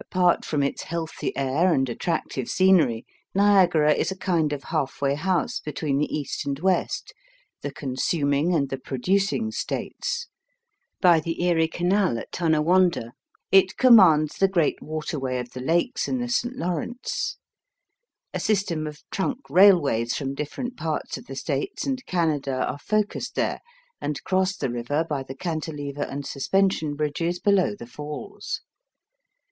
Apart 0.00 0.44
from 0.44 0.62
its 0.62 0.82
healthy 0.84 1.36
air 1.36 1.74
and 1.74 1.88
attractive 1.88 2.48
scenery, 2.48 3.04
Niagara 3.34 3.92
is 3.92 4.12
a 4.12 4.16
kind 4.16 4.52
of 4.52 4.62
half 4.64 5.02
way 5.02 5.16
house 5.16 5.58
between 5.58 5.98
the 5.98 6.06
East 6.16 6.46
and 6.46 6.56
West, 6.60 7.12
the 7.62 7.72
consuming 7.72 8.54
and 8.54 8.68
the 8.68 8.78
producing 8.78 9.50
States. 9.50 10.28
By 11.00 11.18
the 11.18 11.42
Erie 11.42 11.66
Canal 11.66 12.16
at 12.20 12.30
Tonawanda 12.30 13.12
it 13.50 13.76
commands 13.76 14.36
the 14.36 14.46
great 14.46 14.80
waterway 14.80 15.40
of 15.40 15.50
the 15.50 15.60
Lakes 15.60 16.06
and 16.06 16.22
the 16.22 16.28
St. 16.28 16.54
Lawrence. 16.56 17.36
A 18.32 18.38
system 18.38 18.86
of 18.86 19.02
trunk 19.10 19.40
railways 19.50 20.14
from 20.16 20.34
different 20.36 20.76
parts 20.76 21.18
of 21.18 21.26
the 21.26 21.36
States 21.36 21.84
and 21.84 22.06
Canada 22.06 22.64
are 22.70 22.78
focussed 22.78 23.34
there, 23.34 23.58
and 24.00 24.22
cross 24.22 24.56
the 24.56 24.70
river 24.70 25.04
by 25.06 25.24
the 25.24 25.34
Cantilever 25.34 26.04
and 26.04 26.24
Suspension 26.24 26.94
bridges 26.94 27.40
below 27.40 27.74
the 27.76 27.88
Falls. 27.88 28.60